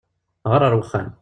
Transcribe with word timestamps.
Ɣeṛ 0.51 0.61
ar 0.63 0.73
uxxam! 0.79 1.09